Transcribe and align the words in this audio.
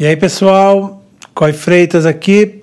E 0.00 0.06
aí, 0.06 0.16
pessoal, 0.16 1.04
Coy 1.34 1.52
Freitas 1.52 2.06
aqui. 2.06 2.62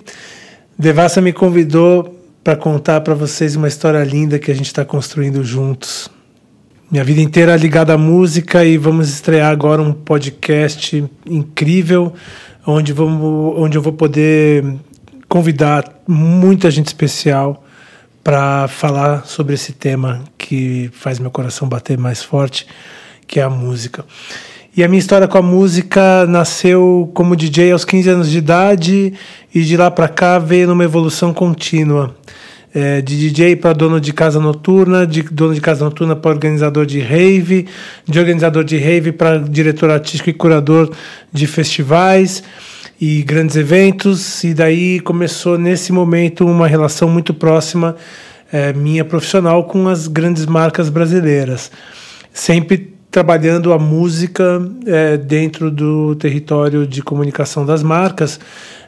Devassa 0.76 1.20
me 1.20 1.32
convidou 1.32 2.20
para 2.42 2.56
contar 2.56 3.00
para 3.02 3.14
vocês 3.14 3.54
uma 3.54 3.68
história 3.68 4.02
linda 4.02 4.40
que 4.40 4.50
a 4.50 4.54
gente 4.54 4.66
está 4.66 4.84
construindo 4.84 5.44
juntos. 5.44 6.10
Minha 6.90 7.04
vida 7.04 7.20
inteira 7.20 7.54
ligada 7.54 7.94
à 7.94 7.96
música 7.96 8.64
e 8.64 8.76
vamos 8.76 9.08
estrear 9.08 9.52
agora 9.52 9.80
um 9.80 9.92
podcast 9.92 11.08
incrível 11.24 12.12
onde, 12.66 12.92
vamos, 12.92 13.54
onde 13.56 13.78
eu 13.78 13.82
vou 13.82 13.92
poder 13.92 14.74
convidar 15.28 15.84
muita 16.08 16.68
gente 16.72 16.88
especial 16.88 17.64
para 18.24 18.66
falar 18.66 19.26
sobre 19.26 19.54
esse 19.54 19.72
tema 19.72 20.24
que 20.36 20.90
faz 20.92 21.20
meu 21.20 21.30
coração 21.30 21.68
bater 21.68 21.96
mais 21.96 22.20
forte, 22.20 22.66
que 23.28 23.38
é 23.38 23.44
a 23.44 23.48
música. 23.48 24.04
E 24.78 24.84
a 24.84 24.86
minha 24.86 25.00
história 25.00 25.26
com 25.26 25.36
a 25.36 25.42
música 25.42 26.24
nasceu 26.28 27.10
como 27.12 27.34
DJ 27.34 27.72
aos 27.72 27.84
15 27.84 28.10
anos 28.10 28.30
de 28.30 28.38
idade 28.38 29.12
e 29.52 29.62
de 29.64 29.76
lá 29.76 29.90
para 29.90 30.06
cá 30.06 30.38
veio 30.38 30.68
numa 30.68 30.84
evolução 30.84 31.34
contínua. 31.34 32.14
É, 32.72 33.00
de 33.00 33.18
DJ 33.18 33.56
para 33.56 33.72
dono 33.72 34.00
de 34.00 34.12
casa 34.12 34.38
noturna, 34.38 35.04
de 35.04 35.22
dono 35.22 35.52
de 35.52 35.60
casa 35.60 35.84
noturna 35.84 36.14
para 36.14 36.30
organizador 36.30 36.86
de 36.86 37.00
rave, 37.00 37.66
de 38.06 38.20
organizador 38.20 38.62
de 38.62 38.78
rave 38.78 39.10
para 39.10 39.38
diretor 39.38 39.90
artístico 39.90 40.30
e 40.30 40.32
curador 40.32 40.94
de 41.32 41.48
festivais 41.48 42.44
e 43.00 43.24
grandes 43.24 43.56
eventos. 43.56 44.44
E 44.44 44.54
daí 44.54 45.00
começou 45.00 45.58
nesse 45.58 45.92
momento 45.92 46.46
uma 46.46 46.68
relação 46.68 47.08
muito 47.08 47.34
próxima 47.34 47.96
é, 48.52 48.72
minha 48.72 49.04
profissional 49.04 49.64
com 49.64 49.88
as 49.88 50.06
grandes 50.06 50.46
marcas 50.46 50.88
brasileiras. 50.88 51.68
Sempre 52.32 52.96
trabalhando 53.18 53.72
a 53.72 53.80
música 53.80 54.62
é, 54.86 55.16
dentro 55.16 55.72
do 55.72 56.14
território 56.14 56.86
de 56.86 57.02
comunicação 57.02 57.66
das 57.66 57.82
marcas. 57.82 58.38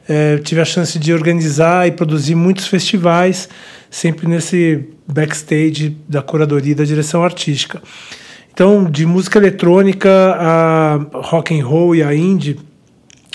É, 0.09 0.39
tive 0.39 0.61
a 0.61 0.65
chance 0.65 1.01
de 1.01 1.13
organizar 1.13 1.89
e 1.89 1.91
produzir 1.91 2.37
muitos 2.37 2.69
festivais, 2.69 3.49
sempre 3.91 4.29
nesse 4.29 4.85
backstage 5.05 5.97
da 6.09 6.23
curadoria 6.23 6.71
e 6.71 6.75
da 6.77 6.85
direção 6.85 7.25
artística. 7.25 7.83
Então, 8.53 8.85
de 8.89 9.05
música 9.05 9.37
eletrônica 9.37 10.09
a 10.09 11.01
rock 11.13 11.59
and 11.59 11.67
roll 11.67 11.97
e 11.97 12.01
a 12.05 12.15
indie, 12.15 12.57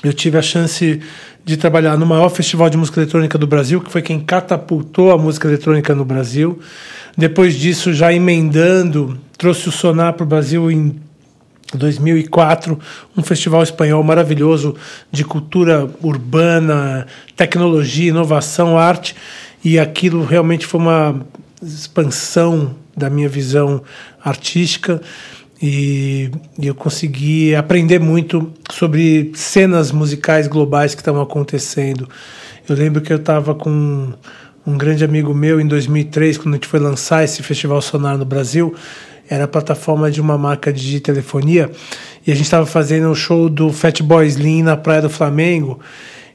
eu 0.01 0.13
tive 0.13 0.38
a 0.38 0.41
chance 0.41 1.01
de 1.43 1.57
trabalhar 1.57 1.97
no 1.97 2.05
maior 2.05 2.29
festival 2.29 2.69
de 2.69 2.77
música 2.77 3.01
eletrônica 3.01 3.38
do 3.38 3.45
Brasil, 3.45 3.81
que 3.81 3.91
foi 3.91 4.01
quem 4.01 4.21
catapultou 4.21 5.11
a 5.11 5.17
música 5.17 5.45
eletrônica 5.45 5.93
no 5.93 6.05
Brasil. 6.05 6.57
Depois 7.17 7.53
disso, 7.53 7.93
já 7.93 8.13
emendando, 8.13 9.19
trouxe 9.38 9.69
o 9.69 9.72
Sonar 9.72 10.14
para 10.14 10.23
o 10.23 10.28
Brasil 10.28 10.69
em 10.72 11.00
2004, 11.73 12.80
um 13.17 13.23
festival 13.23 13.64
espanhol 13.64 14.03
maravilhoso 14.03 14.75
de 15.11 15.23
cultura 15.23 15.89
urbana, 16.02 17.08
tecnologia, 17.36 18.09
inovação, 18.09 18.78
arte, 18.78 19.16
e 19.63 19.80
aquilo 19.80 20.23
realmente 20.23 20.66
foi 20.66 20.80
uma 20.80 21.25
expansão 21.61 22.75
da 22.95 23.09
minha 23.09 23.28
visão 23.28 23.81
artística 24.23 25.02
e, 25.61 26.30
eu 26.61 26.75
consegui 26.75 27.56
aprender 27.56 28.00
muito 28.00 28.52
sobre 28.72 29.31
cenas 29.36 29.91
musicais 29.91 30.47
globais 30.47 30.94
que 30.94 31.02
estavam 31.02 31.22
acontecendo. 31.22 32.08
Eu 32.67 32.75
lembro 32.75 33.02
que 33.02 33.11
eu 33.11 33.17
estava 33.17 33.56
com 33.56 34.13
um 34.66 34.78
grande 34.78 35.03
amigo 35.03 35.33
meu 35.33 35.59
em 35.59 35.67
2003, 35.67 36.38
quando 36.38 36.56
a 36.56 36.58
gente 36.58 36.67
foi 36.67 36.80
lançar 36.80 37.23
esse 37.23 37.41
Festival 37.44 37.81
Sonar 37.81 38.17
no 38.17 38.25
Brasil, 38.25 38.75
era 39.29 39.45
a 39.45 39.47
plataforma 39.47 40.09
de 40.11 40.21
uma 40.21 40.37
marca 40.37 40.71
de 40.71 40.99
telefonia, 40.99 41.71
e 42.25 42.31
a 42.31 42.35
gente 42.35 42.45
estava 42.45 42.65
fazendo 42.65 43.09
um 43.09 43.15
show 43.15 43.49
do 43.49 43.71
Fatboy 43.71 44.25
Slim 44.27 44.63
na 44.63 44.77
Praia 44.77 45.01
do 45.01 45.09
Flamengo, 45.09 45.79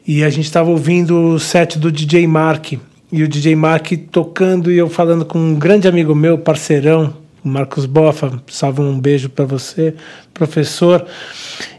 e 0.06 0.24
a 0.24 0.30
gente 0.30 0.46
estava 0.46 0.70
ouvindo 0.70 1.34
o 1.34 1.38
set 1.38 1.78
do 1.78 1.90
DJ 1.90 2.26
Mark, 2.26 2.72
e 3.12 3.22
o 3.22 3.28
DJ 3.28 3.56
Mark 3.56 3.92
tocando 4.10 4.70
e 4.70 4.78
eu 4.78 4.88
falando 4.88 5.24
com 5.24 5.38
um 5.38 5.54
grande 5.54 5.88
amigo 5.88 6.14
meu, 6.14 6.38
parceirão, 6.38 7.14
Marcos 7.42 7.86
Boffa, 7.86 8.40
salve 8.48 8.80
um 8.80 8.98
beijo 8.98 9.28
para 9.28 9.44
você, 9.44 9.94
professor. 10.34 11.04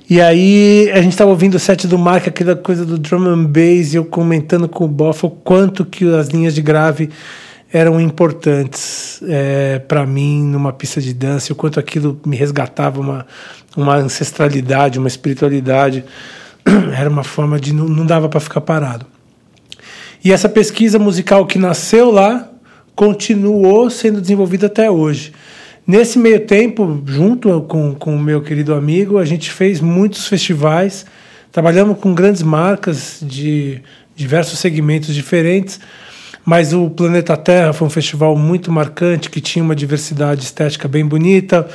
E 0.10 0.20
aí 0.20 0.90
a 0.92 1.02
gente 1.02 1.14
estava 1.14 1.30
ouvindo 1.30 1.56
o 1.56 1.60
set 1.60 1.88
do 1.88 1.98
Mark, 1.98 2.28
aquela 2.28 2.56
coisa 2.56 2.86
do 2.86 2.98
drum 2.98 3.26
and 3.28 3.46
bass, 3.46 3.94
e 3.94 3.96
eu 3.96 4.06
comentando 4.06 4.68
com 4.68 4.86
o 4.86 4.88
Boffa 4.88 5.28
o 5.28 5.30
quanto 5.30 5.86
que 5.86 6.06
as 6.14 6.28
linhas 6.28 6.56
de 6.56 6.62
grave 6.62 7.10
eram 7.74 8.00
importantes 8.02 9.22
é, 9.28 9.80
para 9.80 10.06
mim 10.06 10.44
numa 10.44 10.74
pista 10.74 11.00
de 11.00 11.14
dança, 11.14 11.54
o 11.54 11.56
quanto 11.56 11.80
aquilo 11.80 12.20
me 12.26 12.36
resgatava 12.36 13.00
uma, 13.00 13.26
uma 13.76 13.96
ancestralidade, 13.96 15.00
uma 15.00 15.08
espiritualidade. 15.08 16.04
Era 16.98 17.10
uma 17.10 17.24
forma 17.24 17.60
de 17.60 17.74
não, 17.74 17.88
não 17.88 18.06
dava 18.06 18.28
para 18.28 18.40
ficar 18.40 18.62
parado. 18.62 19.06
E 20.24 20.32
essa 20.32 20.50
pesquisa 20.50 21.00
musical 21.00 21.46
que 21.46 21.58
nasceu 21.58 22.12
lá 22.12 22.50
continuou 22.96 23.90
sendo 23.90 24.22
desenvolvida 24.22 24.68
até 24.68 24.92
hoje. 24.92 25.34
Nesse 25.88 26.20
meio 26.20 26.46
tempo, 26.46 27.02
junto 27.06 27.62
com, 27.62 27.96
com 27.96 28.16
o 28.16 28.20
meu 28.20 28.42
querido 28.42 28.76
amigo, 28.76 29.18
a 29.18 29.26
gente 29.26 29.50
fez 29.50 29.82
muitos 29.82 30.28
festivais, 30.28 31.06
trabalhamos 31.52 31.98
com 31.98 32.14
grandes 32.14 32.44
marcas 32.44 33.18
de 33.22 33.82
diversos 34.16 34.60
segmentos 34.60 35.16
diferentes, 35.16 35.80
mas 36.44 36.74
o 36.74 36.90
Planeta 36.90 37.38
Terra 37.38 37.74
foi 37.74 37.88
um 37.88 37.92
festival 37.92 38.36
muito 38.36 38.72
marcante, 38.72 39.30
que 39.30 39.40
tinha 39.40 39.64
uma 39.64 39.76
diversidade 39.76 40.44
estética 40.44 40.88
bem 40.88 41.06
bonita, 41.06 41.68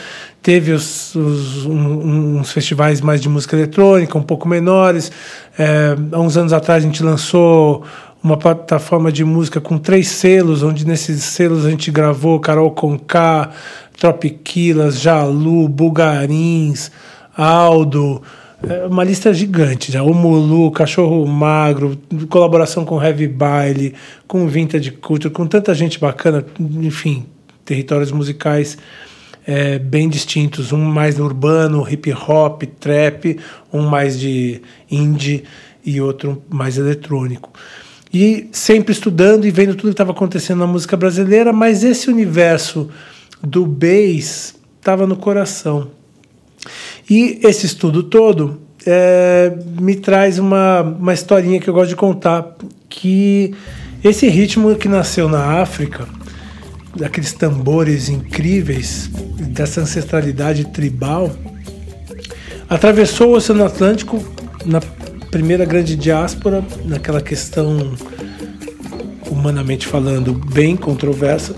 teve 0.42 0.72
os, 0.72 1.14
os, 1.14 1.66
um, 1.66 2.38
uns 2.38 2.52
festivais 2.52 3.00
mais 3.00 3.20
de 3.20 3.28
música 3.28 3.56
eletrônica, 3.56 4.16
um 4.16 4.22
pouco 4.22 4.48
menores. 4.48 5.10
É, 5.58 5.96
há 6.12 6.20
uns 6.20 6.36
anos 6.36 6.52
atrás 6.52 6.82
a 6.84 6.86
gente 6.86 7.02
lançou 7.02 7.84
uma 8.22 8.36
plataforma 8.36 9.12
de 9.12 9.24
música 9.24 9.60
com 9.60 9.78
três 9.78 10.08
selos, 10.08 10.62
onde 10.62 10.86
nesses 10.86 11.22
selos 11.22 11.64
a 11.64 11.70
gente 11.70 11.90
gravou 11.92 12.40
Carol 12.40 12.72
Conká, 12.72 13.50
Tropiquilas, 13.98 15.00
Jalu, 15.00 15.68
Bugarins, 15.68 16.90
Aldo, 17.36 18.22
é 18.68 18.86
uma 18.86 19.04
lista 19.04 19.32
gigante 19.32 19.92
já. 19.92 20.02
O 20.02 20.12
Mulu, 20.12 20.70
Cachorro 20.70 21.24
Magro, 21.26 21.96
colaboração 22.28 22.84
com 22.84 23.02
Heavy 23.02 23.28
Baile, 23.28 23.94
com 24.26 24.46
Vintage 24.48 24.90
Culture, 24.90 25.32
com 25.32 25.46
tanta 25.46 25.74
gente 25.74 25.98
bacana, 26.00 26.44
enfim, 26.58 27.26
territórios 27.64 28.10
musicais 28.10 28.76
é, 29.46 29.78
bem 29.78 30.08
distintos, 30.08 30.72
um 30.72 30.84
mais 30.84 31.20
urbano, 31.20 31.86
hip 31.88 32.12
hop, 32.12 32.64
trap, 32.80 33.38
um 33.72 33.82
mais 33.82 34.18
de 34.18 34.60
indie 34.90 35.44
e 35.84 36.00
outro 36.00 36.42
mais 36.50 36.76
eletrônico. 36.76 37.52
E 38.12 38.48
sempre 38.50 38.92
estudando 38.92 39.46
e 39.46 39.50
vendo 39.50 39.74
tudo 39.74 39.88
que 39.88 39.90
estava 39.90 40.10
acontecendo 40.10 40.58
na 40.58 40.66
música 40.66 40.96
brasileira, 40.96 41.52
mas 41.52 41.84
esse 41.84 42.08
universo 42.08 42.90
do 43.42 43.64
bass 43.64 44.56
estava 44.80 45.06
no 45.06 45.16
coração. 45.16 45.95
E 47.08 47.38
esse 47.42 47.66
estudo 47.66 48.02
todo 48.02 48.60
é, 48.84 49.52
me 49.80 49.94
traz 49.94 50.38
uma, 50.38 50.82
uma 50.82 51.14
historinha 51.14 51.60
que 51.60 51.68
eu 51.68 51.74
gosto 51.74 51.90
de 51.90 51.96
contar, 51.96 52.56
que 52.88 53.54
esse 54.02 54.28
ritmo 54.28 54.74
que 54.76 54.88
nasceu 54.88 55.28
na 55.28 55.60
África, 55.60 56.06
daqueles 56.96 57.32
tambores 57.32 58.08
incríveis, 58.08 59.10
dessa 59.50 59.80
ancestralidade 59.80 60.66
tribal, 60.66 61.30
atravessou 62.68 63.30
o 63.30 63.36
Oceano 63.36 63.64
Atlântico 63.64 64.22
na 64.64 64.80
primeira 65.30 65.64
grande 65.64 65.94
diáspora, 65.94 66.64
naquela 66.84 67.20
questão, 67.20 67.94
humanamente 69.30 69.86
falando, 69.86 70.34
bem 70.34 70.76
controversa, 70.76 71.54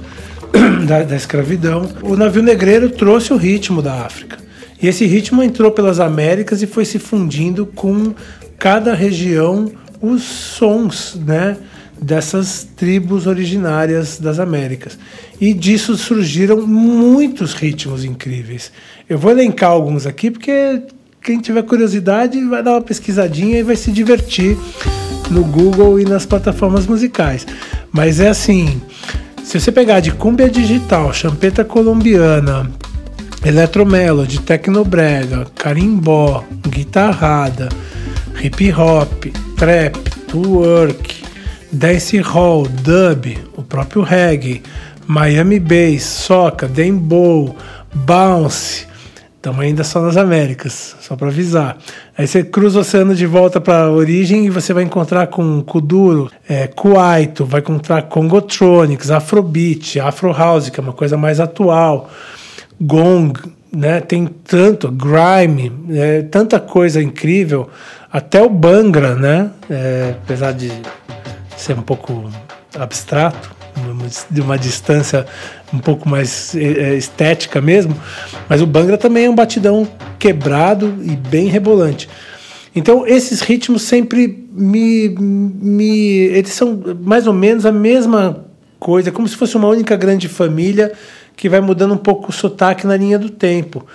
da, 0.87 1.03
da 1.03 1.17
escravidão, 1.17 1.89
o 2.03 2.17
navio 2.17 2.43
negreiro 2.43 2.91
trouxe 2.91 3.33
o 3.33 3.37
ritmo 3.37 3.81
da 3.81 4.05
África. 4.05 4.48
E 4.81 4.87
esse 4.87 5.05
ritmo 5.07 5.43
entrou 5.43 5.71
pelas 5.71 6.01
Américas 6.01 6.63
e 6.63 6.67
foi 6.67 6.85
se 6.85 6.99
fundindo 6.99 7.67
com 7.67 8.15
cada 8.59 8.95
região 8.95 9.71
os 10.01 10.23
sons, 10.23 11.19
né? 11.27 11.57
dessas 12.01 12.67
tribos 12.77 13.27
originárias 13.27 14.19
das 14.19 14.39
Américas. 14.39 14.99
E 15.41 15.53
disso 15.53 15.97
surgiram 15.97 16.67
muitos 16.67 17.55
ritmos 17.55 18.05
incríveis. 18.05 18.73
Eu 19.09 19.19
vou 19.19 19.31
elencar 19.31 19.71
alguns 19.71 20.07
aqui 20.07 20.31
porque 20.31 20.83
quem 21.23 21.41
tiver 21.41 21.63
curiosidade 21.63 22.43
vai 22.45 22.63
dar 22.63 22.73
uma 22.73 22.83
pesquisadinha 22.83 23.59
e 23.59 23.63
vai 23.63 23.77
se 23.77 23.91
divertir 23.91 24.57
no 25.31 25.45
Google 25.45 26.01
e 26.01 26.05
nas 26.05 26.25
plataformas 26.25 26.87
musicais. 26.87 27.47
Mas 27.93 28.21
é 28.21 28.29
assim, 28.29 28.81
se 29.45 29.59
você 29.59 29.71
pegar 29.71 30.01
de 30.01 30.13
cumbia 30.13 30.49
digital, 30.49 31.13
champeta 31.13 31.65
colombiana, 31.65 32.71
electromelody, 33.45 34.41
tecnobrega, 34.41 35.47
carimbó, 35.55 36.45
guitarrada, 36.69 37.69
hip 38.43 38.73
hop, 38.73 39.27
trap, 39.57 39.97
twerk, 40.27 41.25
dance 41.73 42.19
hall, 42.19 42.67
dub, 42.67 43.39
o 43.57 43.63
próprio 43.63 44.03
reggae, 44.03 44.63
Miami 45.07 45.59
bass, 45.59 46.03
soca, 46.03 46.69
dembow, 46.69 47.57
bounce, 47.95 48.89
Estamos 49.39 49.61
ainda 49.61 49.85
só 49.85 50.03
nas 50.03 50.17
Américas, 50.17 50.97
só 51.01 51.15
para 51.15 51.29
avisar. 51.29 51.79
Aí 52.19 52.27
você 52.27 52.43
cruza 52.43 52.79
o 52.79 52.81
oceano 52.81 53.15
de 53.15 53.25
volta 53.25 53.61
para 53.61 53.85
a 53.85 53.91
origem 53.91 54.45
e 54.45 54.51
você 54.51 54.75
vai 54.75 54.83
encontrar 54.83 55.29
com 55.29 55.63
Kuduro, 55.63 56.29
é, 56.49 56.67
Kuaito, 56.67 57.45
vai 57.45 57.61
encontrar 57.61 58.03
Congotronics, 58.03 59.13
Afrobeat, 59.13 60.01
Afro 60.01 60.33
House, 60.33 60.71
que 60.71 60.81
é 60.81 60.83
uma 60.83 60.93
coisa 60.93 61.17
mais 61.17 61.39
atual, 61.39 62.11
Gong, 62.81 63.33
né? 63.73 64.01
Tem 64.01 64.27
tanto, 64.27 64.91
Grime, 64.91 65.73
é, 65.91 66.23
tanta 66.23 66.59
coisa 66.61 67.03
incrível, 67.03 67.69
até 68.13 68.43
o 68.43 68.49
Bangra, 68.49 69.15
né? 69.15 69.51
É, 69.69 70.15
apesar 70.23 70.53
de 70.53 70.71
ser 71.57 71.79
um 71.79 71.83
pouco 71.83 72.31
abstrato, 72.79 73.57
de 74.31 74.41
uma 74.41 74.59
distância 74.59 75.27
um 75.73 75.79
pouco 75.79 76.09
mais 76.09 76.55
é, 76.55 76.65
é, 76.65 76.97
estética 76.97 77.61
mesmo, 77.61 77.97
mas 78.49 78.61
o 78.63 78.67
Bangra 78.67 78.97
também 78.97 79.27
é 79.27 79.31
um 79.31 79.35
batidão 79.35 79.87
quebrado 80.19 80.99
e 81.03 81.15
bem 81.17 81.47
rebolante. 81.47 82.09
Então 82.75 83.07
esses 83.07 83.41
ritmos 83.41 83.83
sempre 83.83 84.47
me, 84.53 85.09
me 85.09 85.89
eles 86.27 86.53
são 86.53 86.81
mais 87.03 87.27
ou 87.27 87.33
menos 87.33 87.67
a 87.67 87.73
mesma 87.73 88.45
coisa, 88.79 89.11
como 89.11 89.27
se 89.27 89.37
fosse 89.37 89.57
uma 89.57 89.69
única 89.69 89.97
grande 89.97 90.29
família 90.29 90.93
que 91.39 91.49
vai 91.49 91.61
mudando 91.61 91.95
um 91.95 91.99
pouco 91.99 92.31
o 92.31 92.33
sotaque 92.33 92.85
na 92.85 92.97
linha 92.97 93.17
do 93.17 93.31
tempo. 93.31 93.87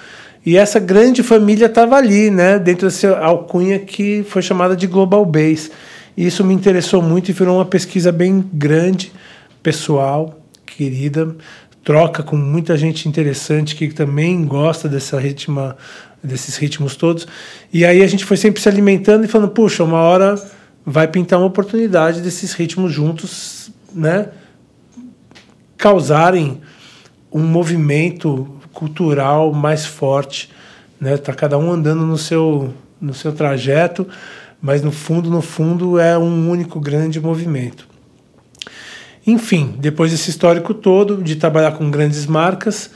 E 0.46 0.58
essa 0.58 0.80
grande 0.80 1.22
família 1.22 1.66
estava 1.66 1.98
ali, 1.98 2.32
né, 2.32 2.58
dentro 2.58 2.88
dessa 2.88 3.18
alcunha 3.18 3.78
que 3.80 4.24
foi 4.24 4.42
chamada 4.42 4.76
de 4.78 4.88
Global 4.88 5.26
Bass. 5.26 5.70
E 6.16 6.26
isso 6.26 6.44
me 6.44 6.54
interessou 6.54 7.02
muito 7.02 7.30
e 7.30 7.34
virou 7.34 7.58
uma 7.58 7.66
pesquisa 7.66 8.14
bem 8.14 8.44
grande, 8.54 9.12
pessoal, 9.62 10.40
querida, 10.66 11.36
troca 11.84 12.24
com 12.24 12.38
muita 12.38 12.78
gente 12.78 13.10
interessante 13.10 13.76
que 13.76 13.90
também 13.90 14.46
gosta 14.46 14.88
dessa 14.88 15.20
ritma, 15.20 15.76
desses 16.24 16.56
ritmos 16.56 16.96
todos. 16.96 17.28
E 17.74 17.84
aí 17.86 18.02
a 18.02 18.08
gente 18.08 18.24
foi 18.24 18.38
sempre 18.38 18.62
se 18.62 18.70
alimentando 18.70 19.26
e 19.26 19.28
falando, 19.28 19.52
puxa, 19.52 19.84
uma 19.84 20.00
hora 20.00 20.42
vai 20.86 21.10
pintar 21.10 21.40
uma 21.40 21.48
oportunidade 21.48 22.22
desses 22.22 22.54
ritmos 22.54 22.94
juntos, 22.94 23.70
né, 23.94 24.30
causarem 25.78 26.62
um 27.34 27.42
movimento 27.44 28.48
cultural 28.72 29.52
mais 29.52 29.86
forte, 29.86 30.50
né? 31.00 31.18
Tá 31.18 31.34
cada 31.34 31.58
um 31.58 31.72
andando 31.72 32.06
no 32.06 32.18
seu 32.18 32.74
no 33.02 33.14
seu 33.14 33.34
trajeto, 33.34 34.08
mas 34.62 34.82
no 34.82 34.92
fundo, 34.92 35.30
no 35.30 35.42
fundo 35.42 36.00
é 36.00 36.18
um 36.18 36.50
único 36.50 36.80
grande 36.80 37.20
movimento. 37.20 37.86
Enfim, 39.28 39.76
depois 39.78 40.12
desse 40.12 40.30
histórico 40.30 40.74
todo 40.74 41.22
de 41.22 41.36
trabalhar 41.36 41.74
com 41.74 41.92
grandes 41.92 42.26
marcas, 42.26 42.92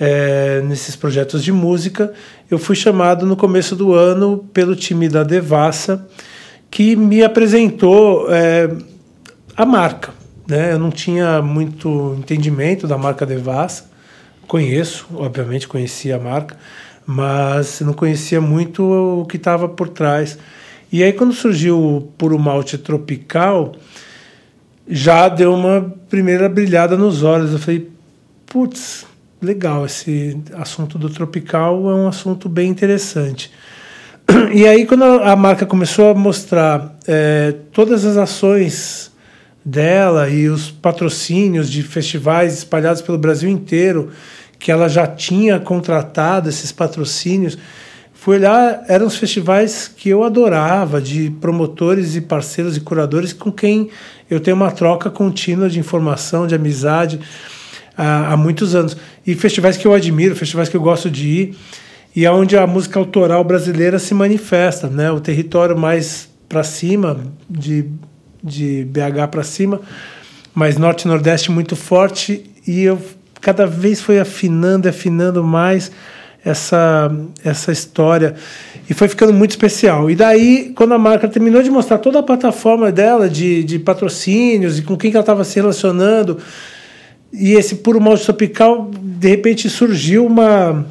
é, 0.00 0.60
nesses 0.62 0.96
projetos 0.96 1.44
de 1.44 1.52
música, 1.52 2.12
eu 2.50 2.58
fui 2.58 2.74
chamado 2.74 3.24
no 3.24 3.36
começo 3.36 3.76
do 3.76 3.92
ano 3.92 4.48
pelo 4.52 4.74
time 4.74 5.08
da 5.08 5.22
Devassa, 5.22 6.08
que 6.68 6.96
me 6.96 7.22
apresentou 7.22 8.26
é, 8.28 8.68
a 9.56 9.64
marca. 9.64 10.21
Né? 10.52 10.74
Eu 10.74 10.78
não 10.78 10.90
tinha 10.90 11.40
muito 11.40 12.14
entendimento 12.18 12.86
da 12.86 12.98
marca 12.98 13.24
Devassa, 13.24 13.90
conheço, 14.46 15.06
obviamente 15.14 15.66
conhecia 15.66 16.16
a 16.16 16.18
marca, 16.18 16.58
mas 17.06 17.80
não 17.80 17.94
conhecia 17.94 18.38
muito 18.38 18.82
o 18.84 19.24
que 19.24 19.38
estava 19.38 19.66
por 19.66 19.88
trás. 19.88 20.38
E 20.92 21.02
aí, 21.02 21.10
quando 21.14 21.32
surgiu 21.32 21.82
o 21.82 22.02
Puro 22.02 22.38
Malte 22.38 22.76
Tropical, 22.76 23.74
já 24.86 25.26
deu 25.26 25.54
uma 25.54 25.90
primeira 26.10 26.50
brilhada 26.50 26.98
nos 26.98 27.22
olhos. 27.22 27.52
Eu 27.52 27.58
falei, 27.58 27.90
putz, 28.44 29.06
legal, 29.40 29.86
esse 29.86 30.38
assunto 30.52 30.98
do 30.98 31.08
tropical 31.08 31.88
é 31.88 31.94
um 31.94 32.08
assunto 32.08 32.46
bem 32.46 32.68
interessante. 32.68 33.50
E 34.52 34.68
aí, 34.68 34.84
quando 34.84 35.04
a 35.04 35.34
marca 35.34 35.64
começou 35.64 36.10
a 36.10 36.14
mostrar 36.14 36.94
é, 37.08 37.54
todas 37.72 38.04
as 38.04 38.18
ações 38.18 39.11
dela 39.64 40.28
e 40.28 40.48
os 40.48 40.70
patrocínios 40.70 41.70
de 41.70 41.82
festivais 41.82 42.58
espalhados 42.58 43.00
pelo 43.02 43.18
Brasil 43.18 43.48
inteiro, 43.48 44.10
que 44.58 44.70
ela 44.70 44.88
já 44.88 45.06
tinha 45.06 45.58
contratado 45.58 46.48
esses 46.48 46.72
patrocínios, 46.72 47.58
fui 48.12 48.36
olhar, 48.36 48.84
eram 48.88 49.06
os 49.06 49.16
festivais 49.16 49.88
que 49.88 50.08
eu 50.08 50.22
adorava, 50.22 51.00
de 51.00 51.30
promotores 51.40 52.14
e 52.14 52.20
parceiros 52.20 52.76
e 52.76 52.80
curadores 52.80 53.32
com 53.32 53.50
quem 53.50 53.90
eu 54.30 54.40
tenho 54.40 54.56
uma 54.56 54.70
troca 54.70 55.10
contínua 55.10 55.68
de 55.68 55.78
informação, 55.78 56.46
de 56.46 56.54
amizade 56.54 57.20
há, 57.96 58.32
há 58.32 58.36
muitos 58.36 58.74
anos. 58.74 58.96
E 59.26 59.34
festivais 59.34 59.76
que 59.76 59.86
eu 59.86 59.92
admiro, 59.92 60.36
festivais 60.36 60.68
que 60.68 60.76
eu 60.76 60.80
gosto 60.80 61.10
de 61.10 61.28
ir, 61.28 61.56
e 62.14 62.24
é 62.24 62.30
onde 62.30 62.56
a 62.56 62.66
música 62.66 62.98
autoral 62.98 63.42
brasileira 63.42 63.98
se 63.98 64.14
manifesta, 64.14 64.86
né? 64.86 65.10
O 65.10 65.18
território 65.18 65.76
mais 65.76 66.28
para 66.48 66.62
cima, 66.62 67.18
de, 67.48 67.86
de 68.42 68.84
BH 68.84 69.28
para 69.30 69.42
cima, 69.42 69.80
mas 70.54 70.76
norte 70.76 71.02
e 71.02 71.08
nordeste 71.08 71.50
muito 71.50 71.76
forte, 71.76 72.44
e 72.66 72.82
eu 72.82 73.00
cada 73.40 73.66
vez 73.66 74.00
foi 74.00 74.20
afinando, 74.20 74.88
afinando 74.88 75.42
mais 75.42 75.90
essa, 76.44 77.10
essa 77.44 77.72
história 77.72 78.34
e 78.88 78.94
foi 78.94 79.08
ficando 79.08 79.32
muito 79.32 79.50
especial. 79.50 80.10
E 80.10 80.14
daí, 80.14 80.72
quando 80.74 80.94
a 80.94 80.98
marca 80.98 81.28
terminou 81.28 81.62
de 81.62 81.70
mostrar 81.70 81.98
toda 81.98 82.18
a 82.18 82.22
plataforma 82.22 82.90
dela 82.90 83.28
de, 83.28 83.62
de 83.64 83.78
patrocínios 83.78 84.78
e 84.78 84.82
com 84.82 84.96
quem 84.96 85.10
que 85.10 85.16
ela 85.16 85.22
estava 85.22 85.44
se 85.44 85.56
relacionando, 85.56 86.38
e 87.32 87.52
esse 87.54 87.76
puro 87.76 88.00
malte 88.00 88.24
tropical, 88.24 88.90
de 88.92 89.28
repente 89.28 89.70
surgiu 89.70 90.26
uma, 90.26 90.84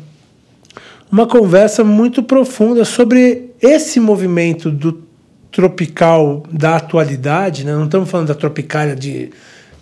uma 1.11 1.27
conversa 1.27 1.83
muito 1.83 2.23
profunda 2.23 2.83
sobre 2.83 3.51
esse 3.61 3.99
movimento 3.99 4.71
do 4.71 5.03
tropical 5.51 6.43
da 6.49 6.77
atualidade, 6.77 7.65
né? 7.65 7.73
não 7.73 7.85
estamos 7.85 8.09
falando 8.09 8.27
da 8.27 8.35
tropicália 8.35 8.95
de, 8.95 9.31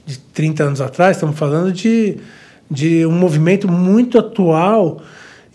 de 0.05 0.17
30 0.17 0.63
anos 0.63 0.81
atrás, 0.81 1.17
estamos 1.17 1.37
falando 1.37 1.71
de, 1.71 2.17
de 2.69 3.05
um 3.05 3.11
movimento 3.11 3.67
muito 3.71 4.17
atual 4.17 5.01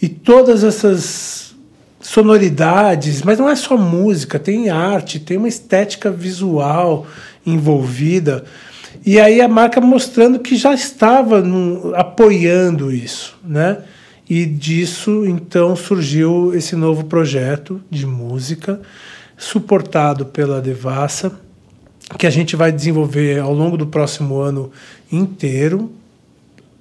e 0.01 0.09
todas 0.09 0.63
essas 0.63 1.55
sonoridades, 2.01 3.23
mas 3.23 3.39
não 3.39 3.49
é 3.49 3.57
só 3.57 3.77
música, 3.77 4.39
tem 4.39 4.71
arte, 4.71 5.19
tem 5.19 5.37
uma 5.37 5.49
estética 5.49 6.11
visual 6.11 7.07
envolvida. 7.45 8.45
E 9.05 9.19
aí 9.19 9.41
a 9.41 9.49
marca 9.49 9.81
mostrando 9.81 10.39
que 10.39 10.55
já 10.57 10.73
estava 10.73 11.43
apoiando 11.95 12.93
isso, 12.93 13.37
né? 13.43 13.79
E 14.29 14.47
disso 14.47 15.25
então 15.27 15.75
surgiu 15.75 16.55
esse 16.55 16.77
novo 16.77 17.05
projeto 17.05 17.83
de 17.91 18.07
música 18.07 18.81
suportado 19.37 20.27
pela 20.27 20.61
Devassa, 20.61 21.33
que 22.19 22.27
a 22.27 22.31
gente 22.31 22.57
vai 22.57 22.71
desenvolver 22.71 23.41
ao 23.41 23.53
longo 23.53 23.77
do 23.77 23.87
próximo 23.87 24.41
ano 24.41 24.71
inteiro. 25.11 25.91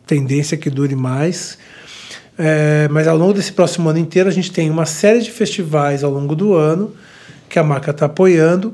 Tendência 0.05 0.57
que 0.57 0.69
dure 0.69 0.95
mais 0.95 1.57
é, 2.38 2.88
mas 2.89 3.07
ao 3.07 3.17
longo 3.17 3.33
desse 3.33 3.51
próximo 3.51 3.89
ano 3.89 4.00
inteiro, 4.00 4.27
a 4.27 4.31
gente 4.31 4.51
tem 4.51 4.69
uma 4.69 4.86
série 4.86 5.22
de 5.22 5.31
festivais 5.31 6.03
ao 6.03 6.12
longo 6.12 6.36
do 6.36 6.55
ano 6.55 6.93
que 7.48 7.60
a 7.60 7.63
marca 7.63 7.91
está 7.91 8.07
apoiando. 8.07 8.74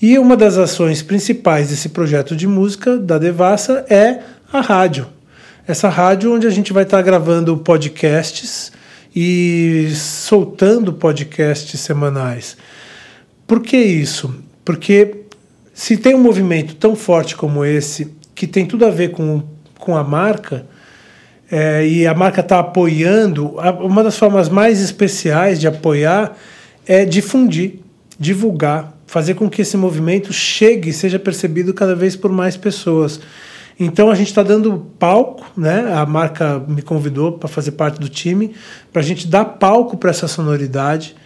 E 0.00 0.18
uma 0.18 0.36
das 0.36 0.56
ações 0.56 1.02
principais 1.02 1.68
desse 1.68 1.90
projeto 1.90 2.36
de 2.36 2.46
música 2.46 2.96
da 2.98 3.18
Devassa 3.18 3.84
é 3.88 4.20
a 4.52 4.60
rádio. 4.60 5.06
Essa 5.66 5.88
rádio 5.88 6.34
onde 6.34 6.46
a 6.46 6.50
gente 6.50 6.72
vai 6.72 6.82
estar 6.82 6.98
tá 6.98 7.02
gravando 7.02 7.56
podcasts 7.58 8.72
e 9.14 9.90
soltando 9.94 10.92
podcasts 10.92 11.80
semanais. 11.80 12.56
Por 13.50 13.60
que 13.60 13.76
isso? 13.76 14.32
Porque 14.64 15.24
se 15.74 15.96
tem 15.96 16.14
um 16.14 16.20
movimento 16.20 16.76
tão 16.76 16.94
forte 16.94 17.34
como 17.34 17.64
esse, 17.64 18.14
que 18.32 18.46
tem 18.46 18.64
tudo 18.64 18.86
a 18.86 18.90
ver 18.90 19.10
com, 19.10 19.42
com 19.76 19.96
a 19.96 20.04
marca, 20.04 20.66
é, 21.50 21.84
e 21.84 22.06
a 22.06 22.14
marca 22.14 22.42
está 22.42 22.60
apoiando, 22.60 23.56
uma 23.80 24.04
das 24.04 24.16
formas 24.16 24.48
mais 24.48 24.80
especiais 24.80 25.58
de 25.58 25.66
apoiar 25.66 26.36
é 26.86 27.04
difundir, 27.04 27.80
divulgar, 28.16 28.96
fazer 29.04 29.34
com 29.34 29.50
que 29.50 29.62
esse 29.62 29.76
movimento 29.76 30.32
chegue 30.32 30.90
e 30.90 30.92
seja 30.92 31.18
percebido 31.18 31.74
cada 31.74 31.96
vez 31.96 32.14
por 32.14 32.30
mais 32.30 32.56
pessoas. 32.56 33.18
Então 33.80 34.12
a 34.12 34.14
gente 34.14 34.28
está 34.28 34.44
dando 34.44 34.86
palco, 34.96 35.44
né? 35.56 35.92
A 35.92 36.06
marca 36.06 36.62
me 36.68 36.82
convidou 36.82 37.32
para 37.32 37.48
fazer 37.48 37.72
parte 37.72 37.98
do 37.98 38.08
time, 38.08 38.54
para 38.92 39.02
a 39.02 39.04
gente 39.04 39.26
dar 39.26 39.44
palco 39.44 39.96
para 39.96 40.10
essa 40.10 40.28
sonoridade. 40.28 41.16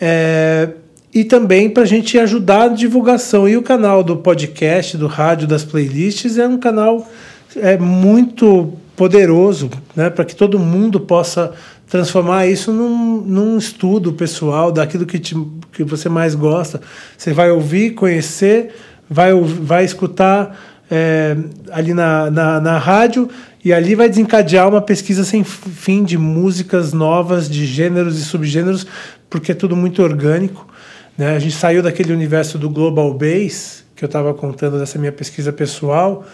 É, 0.00 0.70
e 1.14 1.22
também 1.22 1.70
para 1.70 1.84
a 1.84 1.86
gente 1.86 2.18
ajudar 2.18 2.62
a 2.64 2.68
divulgação. 2.68 3.48
E 3.48 3.56
o 3.56 3.62
canal 3.62 4.02
do 4.02 4.16
podcast, 4.16 4.96
do 4.96 5.06
rádio, 5.06 5.46
das 5.46 5.64
playlists 5.64 6.36
é 6.38 6.48
um 6.48 6.58
canal 6.58 7.08
é, 7.56 7.78
muito 7.78 8.72
poderoso, 8.96 9.70
né, 9.94 10.10
para 10.10 10.24
que 10.24 10.34
todo 10.34 10.58
mundo 10.58 10.98
possa 10.98 11.52
transformar 11.88 12.46
isso 12.46 12.72
num, 12.72 13.20
num 13.20 13.58
estudo 13.58 14.12
pessoal 14.12 14.72
daquilo 14.72 15.06
que, 15.06 15.18
te, 15.18 15.36
que 15.72 15.84
você 15.84 16.08
mais 16.08 16.34
gosta. 16.34 16.80
Você 17.16 17.32
vai 17.32 17.50
ouvir, 17.50 17.90
conhecer, 17.90 18.74
vai, 19.08 19.32
vai 19.34 19.84
escutar, 19.84 20.56
é, 20.90 21.36
ali 21.70 21.94
na, 21.94 22.30
na, 22.30 22.60
na 22.60 22.78
rádio 22.78 23.28
e 23.64 23.72
ali 23.72 23.94
vai 23.94 24.08
desencadear 24.08 24.68
uma 24.68 24.82
pesquisa 24.82 25.24
sem 25.24 25.42
fim 25.42 26.04
de 26.04 26.18
músicas 26.18 26.92
novas, 26.92 27.48
de 27.48 27.64
gêneros 27.64 28.18
e 28.18 28.24
subgêneros, 28.24 28.86
porque 29.30 29.52
é 29.52 29.54
tudo 29.54 29.74
muito 29.74 30.02
orgânico. 30.02 30.73
Né? 31.16 31.36
A 31.36 31.38
gente 31.38 31.54
saiu 31.54 31.82
daquele 31.82 32.12
universo 32.12 32.58
do 32.58 32.68
Global 32.68 33.12
Bass, 33.14 33.84
que 33.94 34.04
eu 34.04 34.06
estava 34.06 34.34
contando 34.34 34.78
dessa 34.78 34.98
minha 34.98 35.12
pesquisa 35.12 35.52
pessoal, 35.52 36.24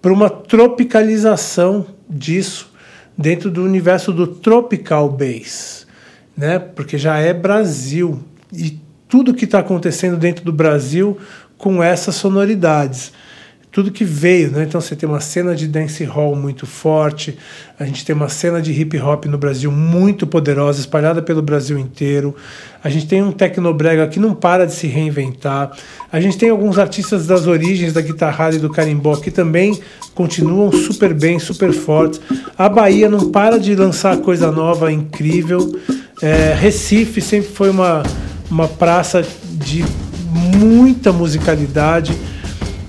para 0.00 0.12
uma 0.12 0.30
tropicalização 0.30 1.86
disso 2.08 2.72
dentro 3.16 3.50
do 3.50 3.62
universo 3.64 4.12
do 4.12 4.26
Tropical 4.26 5.08
Bass, 5.08 5.86
né? 6.36 6.58
porque 6.58 6.96
já 6.96 7.18
é 7.18 7.32
Brasil. 7.32 8.22
E 8.52 8.80
tudo 9.08 9.34
que 9.34 9.44
está 9.44 9.58
acontecendo 9.58 10.16
dentro 10.16 10.44
do 10.44 10.52
Brasil 10.52 11.18
com 11.58 11.82
essas 11.82 12.14
sonoridades 12.14 13.12
tudo 13.72 13.90
que 13.90 14.04
veio, 14.04 14.50
né? 14.50 14.64
Então 14.64 14.78
você 14.78 14.94
tem 14.94 15.08
uma 15.08 15.18
cena 15.18 15.56
de 15.56 15.66
dance 15.66 16.04
hall 16.04 16.36
muito 16.36 16.66
forte, 16.66 17.38
a 17.80 17.86
gente 17.86 18.04
tem 18.04 18.14
uma 18.14 18.28
cena 18.28 18.60
de 18.60 18.70
hip 18.70 18.98
hop 19.00 19.24
no 19.24 19.38
Brasil 19.38 19.72
muito 19.72 20.26
poderosa, 20.26 20.78
espalhada 20.78 21.22
pelo 21.22 21.40
Brasil 21.40 21.78
inteiro. 21.78 22.36
A 22.84 22.90
gente 22.90 23.06
tem 23.06 23.22
um 23.22 23.32
tecnobrega 23.32 24.06
que 24.06 24.20
não 24.20 24.34
para 24.34 24.66
de 24.66 24.74
se 24.74 24.86
reinventar. 24.86 25.72
A 26.12 26.20
gente 26.20 26.36
tem 26.36 26.50
alguns 26.50 26.78
artistas 26.78 27.26
das 27.26 27.46
origens 27.46 27.94
da 27.94 28.02
guitarrada 28.02 28.56
e 28.56 28.58
do 28.58 28.68
carimbó 28.68 29.16
que 29.16 29.30
também 29.30 29.80
continuam 30.14 30.70
super 30.70 31.14
bem, 31.14 31.38
super 31.38 31.72
fortes. 31.72 32.20
A 32.58 32.68
Bahia 32.68 33.08
não 33.08 33.30
para 33.30 33.58
de 33.58 33.74
lançar 33.74 34.18
coisa 34.18 34.52
nova, 34.52 34.92
incrível. 34.92 35.80
É, 36.20 36.54
Recife 36.54 37.22
sempre 37.22 37.48
foi 37.48 37.70
uma, 37.70 38.02
uma 38.50 38.68
praça 38.68 39.24
de 39.50 39.82
muita 40.58 41.10
musicalidade 41.10 42.14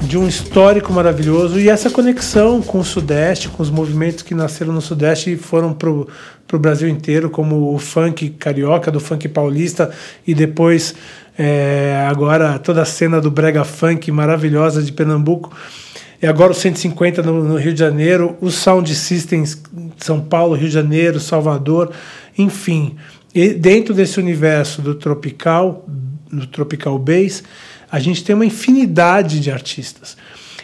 de 0.07 0.17
um 0.17 0.27
histórico 0.27 0.91
maravilhoso 0.91 1.59
e 1.59 1.69
essa 1.69 1.89
conexão 1.89 2.61
com 2.61 2.79
o 2.79 2.83
Sudeste, 2.83 3.47
com 3.49 3.63
os 3.63 3.69
movimentos 3.69 4.21
que 4.21 4.35
nasceram 4.35 4.73
no 4.73 4.81
Sudeste 4.81 5.31
e 5.31 5.37
foram 5.37 5.73
para 5.73 5.89
o 5.89 6.59
Brasil 6.59 6.87
inteiro, 6.89 7.29
como 7.29 7.73
o 7.73 7.79
funk 7.79 8.29
carioca, 8.31 8.91
do 8.91 8.99
funk 8.99 9.27
paulista 9.29 9.91
e 10.27 10.33
depois 10.33 10.93
é, 11.37 12.05
agora 12.09 12.59
toda 12.59 12.81
a 12.81 12.85
cena 12.85 13.21
do 13.21 13.31
brega 13.31 13.63
funk 13.63 14.11
maravilhosa 14.11 14.81
de 14.83 14.91
Pernambuco. 14.91 15.55
E 16.21 16.27
agora 16.27 16.51
o 16.51 16.55
150 16.55 17.21
no, 17.21 17.43
no 17.43 17.55
Rio 17.57 17.73
de 17.73 17.79
Janeiro, 17.79 18.37
os 18.39 18.55
Sound 18.55 18.93
Systems 18.93 19.61
São 19.97 20.21
Paulo, 20.21 20.55
Rio 20.55 20.67
de 20.67 20.73
Janeiro, 20.73 21.19
Salvador, 21.19 21.91
enfim. 22.37 22.95
E 23.33 23.49
dentro 23.49 23.93
desse 23.93 24.19
universo 24.19 24.81
do 24.81 24.95
tropical, 24.95 25.85
do 26.31 26.47
tropical 26.47 26.97
bass, 26.97 27.43
a 27.93 27.99
gente 27.99 28.23
tem 28.23 28.33
uma 28.33 28.43
infinidade 28.43 29.39
de 29.39 29.51
artistas. 29.51 30.17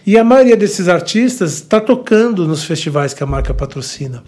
E 0.03 0.17
a 0.17 0.24
maioria 0.24 0.57
desses 0.57 0.88
artistas 0.88 1.53
está 1.53 1.79
tocando 1.79 2.48
nos 2.48 2.63
festivais 2.63 3.13
que 3.13 3.21
a 3.21 3.27
marca 3.27 3.53
patrocina. 3.53 4.24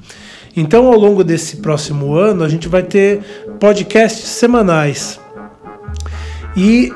Então, 0.55 0.85
ao 0.85 0.99
longo 0.99 1.23
desse 1.23 1.57
próximo 1.57 2.13
ano, 2.13 2.43
a 2.43 2.47
gente 2.47 2.67
vai 2.67 2.83
ter 2.83 3.21
podcasts 3.59 4.29
semanais. 4.29 5.19
E 6.55 6.93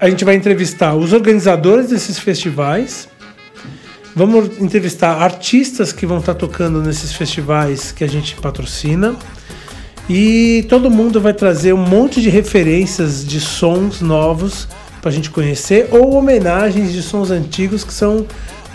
a 0.00 0.10
gente 0.10 0.24
vai 0.24 0.34
entrevistar 0.34 0.96
os 0.96 1.12
organizadores 1.12 1.90
desses 1.90 2.18
festivais. 2.18 3.08
Vamos 4.12 4.58
entrevistar 4.58 5.22
artistas 5.22 5.92
que 5.92 6.04
vão 6.04 6.18
estar 6.18 6.34
tocando 6.34 6.82
nesses 6.82 7.12
festivais 7.12 7.92
que 7.92 8.02
a 8.02 8.08
gente 8.08 8.34
patrocina. 8.34 9.14
E 10.10 10.66
todo 10.68 10.90
mundo 10.90 11.20
vai 11.20 11.32
trazer 11.32 11.72
um 11.72 11.86
monte 11.86 12.20
de 12.20 12.28
referências 12.28 13.24
de 13.24 13.40
sons 13.40 14.00
novos 14.00 14.66
para 15.04 15.10
a 15.10 15.14
gente 15.14 15.28
conhecer, 15.28 15.88
ou 15.90 16.14
homenagens 16.14 16.90
de 16.90 17.02
sons 17.02 17.30
antigos 17.30 17.84
que 17.84 17.92
são 17.92 18.24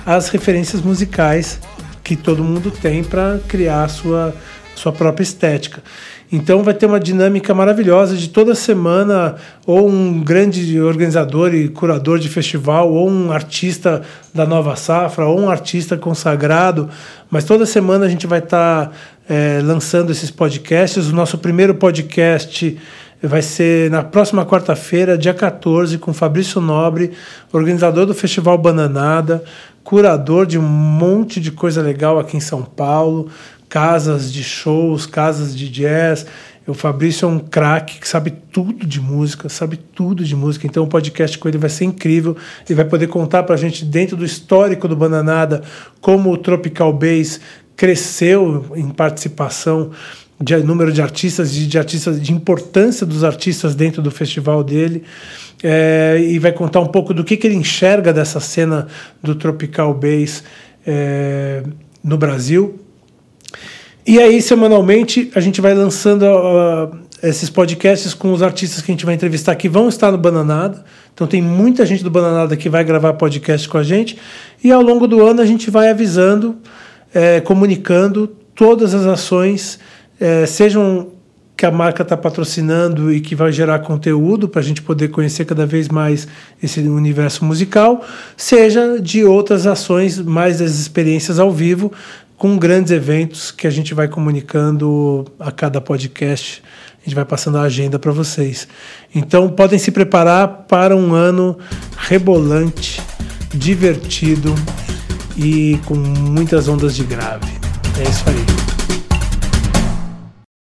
as 0.06 0.30
referências 0.30 0.80
musicais 0.80 1.60
que 2.04 2.16
todo 2.16 2.44
mundo 2.44 2.70
tem 2.70 3.04
para 3.04 3.40
criar 3.48 3.86
a 3.86 3.88
sua, 3.88 4.36
sua 4.76 4.92
própria 4.92 5.24
estética. 5.24 5.82
Então 6.32 6.62
vai 6.62 6.76
ter 6.76 6.86
uma 6.86 7.00
dinâmica 7.00 7.52
maravilhosa 7.56 8.16
de 8.16 8.30
toda 8.30 8.54
semana, 8.54 9.38
ou 9.66 9.90
um 9.90 10.22
grande 10.22 10.80
organizador 10.80 11.56
e 11.56 11.68
curador 11.68 12.20
de 12.20 12.30
festival, 12.30 12.94
ou 12.94 13.10
um 13.10 13.32
artista 13.32 14.04
da 14.32 14.46
nova 14.46 14.76
safra, 14.76 15.26
ou 15.26 15.40
um 15.40 15.50
artista 15.50 15.98
consagrado. 15.98 16.92
Mas 17.32 17.44
toda 17.44 17.66
semana 17.66 18.06
a 18.06 18.10
gente 18.10 18.28
vai 18.28 18.38
estar 18.38 18.86
tá, 18.86 18.92
é, 19.28 19.62
lançando 19.64 20.12
esses 20.12 20.30
podcasts. 20.30 21.08
O 21.08 21.16
nosso 21.16 21.40
primeiro 21.40 21.74
podcast 21.74 22.78
vai 23.28 23.42
ser 23.42 23.92
na 23.92 24.04
próxima 24.04 24.46
quarta-feira, 24.46 25.18
dia 25.18 25.34
14, 25.34 25.98
com 25.98 26.14
Fabrício 26.14 26.62
Nobre, 26.62 27.12
organizador 27.52 28.06
do 28.06 28.14
Festival 28.14 28.58
Bananada, 28.58 29.44
curador 29.84 30.46
de 30.46 30.58
um 30.58 30.62
monte 30.62 31.42
de 31.42 31.52
coisa 31.52 31.82
legal 31.82 32.18
aqui 32.18 32.38
em 32.38 32.42
São 32.42 32.64
Paulo, 32.64 33.30
casas 33.68 34.32
de 34.32 34.44
shows, 34.44 35.06
casas 35.06 35.56
de 35.56 35.68
jazz. 35.70 36.26
O 36.66 36.74
Fabrício 36.74 37.26
é 37.26 37.28
um 37.28 37.40
craque 37.40 38.00
que 38.00 38.08
sabe 38.08 38.32
tudo 38.52 38.86
de 38.86 39.02
música, 39.02 39.50
sabe 39.50 39.78
tudo 39.78 40.24
de 40.24 40.36
música. 40.36 40.68
Então 40.68 40.84
o 40.84 40.88
podcast 40.88 41.38
com 41.38 41.48
ele 41.48 41.58
vai 41.58 41.70
ser 41.70 41.86
incrível. 41.86 42.38
Ele 42.68 42.76
vai 42.76 42.86
poder 42.86 43.08
contar 43.08 43.44
para 43.44 43.56
a 43.56 43.58
gente, 43.58 43.84
dentro 43.84 44.16
do 44.16 44.24
histórico 44.24 44.88
do 44.88 44.96
Bananada, 44.96 45.64
como 46.00 46.32
o 46.32 46.38
Tropical 46.38 46.94
Bass 46.94 47.40
cresceu 47.76 48.66
em 48.76 48.90
participação 48.90 49.92
de 50.42 50.58
número 50.58 50.92
de 50.92 51.02
artistas, 51.02 51.52
de, 51.52 51.68
de 51.68 51.78
artistas, 51.78 52.22
de 52.22 52.32
importância 52.32 53.06
dos 53.06 53.24
artistas 53.24 53.76
dentro 53.76 54.02
do 54.02 54.10
festival 54.10 54.64
dele. 54.64 55.04
É, 55.62 56.18
e 56.22 56.40
vai 56.40 56.54
contar 56.54 56.80
um 56.80 56.88
pouco 56.88 57.14
do 57.14 57.24
que, 57.24 57.36
que 57.36 57.46
ele 57.46 57.56
enxerga 57.56 58.14
dessa 58.14 58.40
cena 58.40 58.88
do 59.22 59.36
Tropical 59.36 59.94
Bass 59.94 60.44
é, 60.88 61.62
no 62.02 62.18
Brasil. 62.18 62.80
E 64.08 64.18
aí, 64.18 64.42
semanalmente, 64.42 65.30
a 65.36 65.42
gente 65.42 65.60
vai 65.60 65.74
lançando 65.74 66.24
uh, 66.24 66.98
esses 67.22 67.50
podcasts 67.50 68.14
com 68.14 68.32
os 68.32 68.42
artistas 68.42 68.82
que 68.82 68.90
a 68.90 68.94
gente 68.94 69.06
vai 69.06 69.14
entrevistar 69.14 69.54
que 69.56 69.68
vão 69.68 69.90
estar 69.90 70.12
no 70.12 70.18
Bananada. 70.18 70.84
Então, 71.14 71.28
tem 71.28 71.42
muita 71.42 71.86
gente 71.86 72.04
do 72.04 72.10
Bananada 72.10 72.56
que 72.56 72.70
vai 72.70 72.84
gravar 72.84 73.14
podcast 73.14 73.68
com 73.68 73.78
a 73.78 73.84
gente. 73.84 74.18
E 74.64 74.72
ao 74.72 74.82
longo 74.82 75.06
do 75.06 75.24
ano, 75.24 75.42
a 75.42 75.46
gente 75.46 75.70
vai 75.70 75.90
avisando, 75.90 76.56
é, 77.14 77.42
comunicando 77.42 78.28
todas 78.56 78.96
as 78.96 79.06
ações 79.06 79.78
é, 80.20 80.46
sejam 80.46 81.08
que 81.60 81.66
a 81.66 81.72
marca 81.72 82.04
está 82.04 82.16
patrocinando 82.16 83.12
e 83.12 83.20
que 83.20 83.36
vai 83.36 83.52
gerar 83.52 83.80
conteúdo 83.80 84.48
para 84.48 84.62
a 84.62 84.64
gente 84.64 84.82
poder 84.82 85.10
conhecer 85.10 85.44
cada 85.44 85.66
vez 85.66 85.90
mais 85.90 86.26
esse 86.64 86.80
universo 86.80 87.44
musical, 87.44 88.02
seja 88.38 88.98
de 88.98 89.26
outras 89.26 89.68
ações, 89.68 90.18
mais 90.20 90.60
das 90.60 90.80
experiências 90.80 91.38
ao 91.38 91.52
vivo, 91.52 91.92
com 92.38 92.58
grandes 92.58 92.94
eventos 92.94 93.52
que 93.52 93.68
a 93.68 93.70
gente 93.70 93.94
vai 93.94 94.08
comunicando 94.08 95.26
a 95.38 95.52
cada 95.52 95.82
podcast. 95.82 96.64
A 97.02 97.04
gente 97.04 97.14
vai 97.14 97.26
passando 97.26 97.58
a 97.58 97.64
agenda 97.64 98.00
para 98.00 98.14
vocês. 98.14 98.66
Então 99.14 99.50
podem 99.50 99.78
se 99.78 99.92
preparar 99.92 100.66
para 100.70 100.96
um 100.96 101.14
ano 101.14 101.58
rebolante, 101.98 103.02
divertido 103.54 104.56
e 105.36 105.78
com 105.86 105.96
muitas 105.96 106.70
ondas 106.70 106.96
de 106.96 107.04
grave. 107.04 107.52
É 108.00 108.10
isso 108.10 108.24
aí. 108.30 108.69